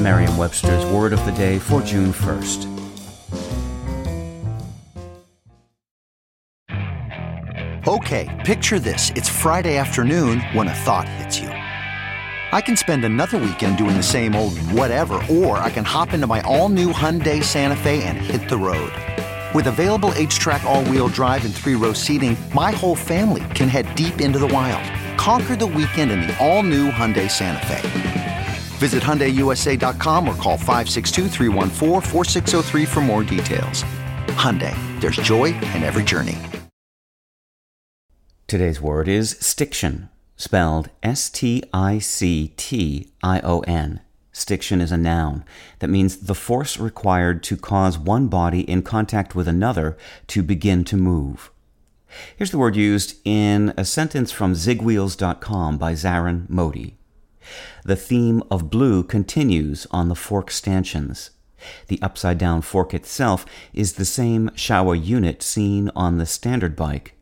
Merriam 0.00 0.36
Webster's 0.36 0.84
Word 0.92 1.12
of 1.12 1.24
the 1.26 1.32
Day 1.32 1.58
for 1.58 1.82
June 1.82 2.12
1st. 2.12 2.66
Okay, 7.86 8.42
picture 8.44 8.78
this. 8.78 9.10
It's 9.16 9.28
Friday 9.28 9.76
afternoon 9.76 10.40
when 10.52 10.68
a 10.68 10.74
thought 10.74 11.08
hits 11.08 11.40
you. 11.40 11.48
I 11.48 12.60
can 12.60 12.76
spend 12.76 13.04
another 13.04 13.38
weekend 13.38 13.76
doing 13.76 13.96
the 13.96 14.02
same 14.02 14.36
old 14.36 14.56
whatever, 14.72 15.20
or 15.28 15.58
I 15.58 15.70
can 15.70 15.84
hop 15.84 16.12
into 16.12 16.26
my 16.26 16.42
all 16.42 16.68
new 16.68 16.92
Hyundai 16.92 17.42
Santa 17.42 17.76
Fe 17.76 18.02
and 18.04 18.16
hit 18.18 18.48
the 18.48 18.56
road. 18.56 18.92
With 19.54 19.66
available 19.66 20.10
HTRAC, 20.10 20.62
all 20.64 20.84
wheel 20.84 21.08
drive, 21.08 21.44
and 21.44 21.54
three 21.54 21.74
row 21.74 21.92
seating, 21.92 22.36
my 22.54 22.70
whole 22.70 22.94
family 22.94 23.44
can 23.54 23.68
head 23.68 23.92
deep 23.96 24.20
into 24.20 24.38
the 24.38 24.48
wild. 24.48 24.84
Conquer 25.18 25.56
the 25.56 25.66
weekend 25.66 26.10
in 26.10 26.20
the 26.20 26.36
all 26.38 26.62
new 26.62 26.90
Hyundai 26.90 27.30
Santa 27.30 27.66
Fe. 27.66 28.07
Visit 28.78 29.02
HyundaiUSA.com 29.02 30.28
or 30.28 30.34
call 30.36 30.56
562 30.56 31.28
for 32.86 33.00
more 33.00 33.24
details. 33.24 33.82
Hyundai, 34.38 34.74
there's 35.00 35.16
joy 35.16 35.46
in 35.46 35.82
every 35.82 36.04
journey. 36.04 36.38
Today's 38.46 38.80
word 38.80 39.08
is 39.08 39.36
stiction, 39.40 40.08
spelled 40.36 40.90
S-T-I-C-T-I-O-N. 41.02 41.60
Stiction 44.32 44.80
is 44.80 44.92
a 44.92 44.96
noun 44.96 45.44
that 45.80 45.88
means 45.88 46.16
the 46.16 46.34
force 46.34 46.78
required 46.78 47.42
to 47.42 47.56
cause 47.56 47.98
one 47.98 48.28
body 48.28 48.60
in 48.60 48.82
contact 48.82 49.34
with 49.34 49.48
another 49.48 49.98
to 50.28 50.44
begin 50.44 50.84
to 50.84 50.96
move. 50.96 51.50
Here's 52.36 52.52
the 52.52 52.58
word 52.58 52.76
used 52.76 53.16
in 53.24 53.74
a 53.76 53.84
sentence 53.84 54.30
from 54.30 54.54
zigwheels.com 54.54 55.76
by 55.76 55.94
Zarin 55.94 56.48
Modi. 56.48 56.97
The 57.84 57.96
theme 57.96 58.42
of 58.50 58.70
blue 58.70 59.02
continues 59.02 59.86
on 59.90 60.08
the 60.08 60.14
fork 60.14 60.50
stanchions. 60.50 61.30
The 61.88 62.00
upside 62.02 62.38
down 62.38 62.62
fork 62.62 62.94
itself 62.94 63.44
is 63.72 63.94
the 63.94 64.04
same 64.04 64.50
Showa 64.50 65.02
unit 65.02 65.42
seen 65.42 65.90
on 65.96 66.18
the 66.18 66.26
standard 66.26 66.76
bike, 66.76 67.14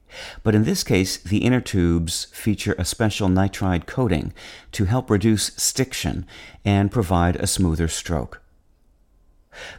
but 0.42 0.54
in 0.54 0.64
this 0.64 0.84
case, 0.84 1.16
the 1.16 1.38
inner 1.38 1.60
tubes 1.60 2.26
feature 2.26 2.74
a 2.78 2.84
special 2.84 3.28
nitride 3.28 3.86
coating 3.86 4.32
to 4.72 4.84
help 4.84 5.10
reduce 5.10 5.54
stiction 5.56 6.26
and 6.64 6.90
provide 6.90 7.36
a 7.36 7.46
smoother 7.46 7.88
stroke. 7.88 8.42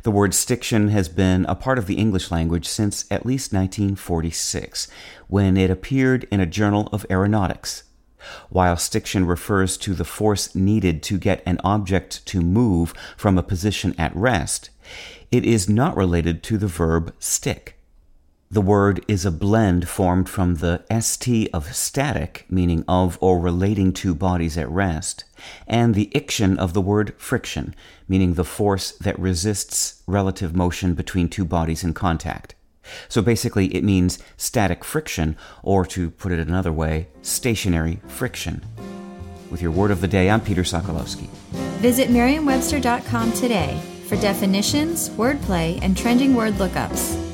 The 0.03 0.11
word 0.11 0.33
stiction 0.33 0.89
has 0.89 1.07
been 1.07 1.45
a 1.45 1.55
part 1.55 1.77
of 1.77 1.85
the 1.85 1.97
English 1.97 2.31
language 2.31 2.67
since 2.67 3.05
at 3.11 3.25
least 3.25 3.53
1946, 3.53 4.87
when 5.27 5.55
it 5.55 5.69
appeared 5.69 6.27
in 6.31 6.39
a 6.39 6.47
journal 6.47 6.89
of 6.91 7.05
aeronautics. 7.11 7.83
While 8.49 8.77
stiction 8.77 9.25
refers 9.25 9.77
to 9.77 9.93
the 9.93 10.03
force 10.03 10.53
needed 10.55 11.03
to 11.03 11.17
get 11.17 11.43
an 11.45 11.59
object 11.63 12.25
to 12.27 12.41
move 12.41 12.93
from 13.15 13.37
a 13.37 13.43
position 13.43 13.95
at 13.97 14.15
rest, 14.15 14.69
it 15.31 15.45
is 15.45 15.67
not 15.69 15.97
related 15.97 16.43
to 16.43 16.57
the 16.57 16.67
verb 16.67 17.13
stick. 17.19 17.77
The 18.49 18.61
word 18.61 19.03
is 19.09 19.25
a 19.25 19.31
blend 19.31 19.89
formed 19.89 20.29
from 20.29 20.55
the 20.55 20.85
st 21.01 21.49
of 21.53 21.75
static, 21.75 22.45
meaning 22.49 22.85
of 22.87 23.17
or 23.19 23.41
relating 23.41 23.91
to 23.93 24.15
bodies 24.15 24.57
at 24.57 24.69
rest, 24.69 25.25
and 25.67 25.93
the 25.93 26.09
iction 26.15 26.57
of 26.57 26.71
the 26.73 26.79
word 26.79 27.13
friction, 27.17 27.75
meaning 28.07 28.35
the 28.35 28.45
force 28.45 28.91
that 28.93 29.19
resists 29.19 30.01
relative 30.07 30.55
motion 30.55 30.93
between 30.93 31.27
two 31.27 31.43
bodies 31.43 31.83
in 31.83 31.93
contact. 31.93 32.55
So 33.09 33.21
basically, 33.21 33.67
it 33.75 33.83
means 33.83 34.19
static 34.37 34.83
friction, 34.83 35.35
or 35.63 35.85
to 35.87 36.11
put 36.11 36.31
it 36.31 36.39
another 36.39 36.71
way, 36.71 37.07
stationary 37.21 37.99
friction. 38.07 38.63
With 39.49 39.61
your 39.61 39.71
word 39.71 39.91
of 39.91 40.01
the 40.01 40.07
day, 40.07 40.29
I'm 40.29 40.41
Peter 40.41 40.63
Sokolowski. 40.63 41.27
Visit 41.79 42.09
Merriam-Webster.com 42.09 43.33
today 43.33 43.81
for 44.07 44.15
definitions, 44.17 45.09
wordplay, 45.11 45.79
and 45.81 45.97
trending 45.97 46.35
word 46.35 46.53
lookups. 46.55 47.26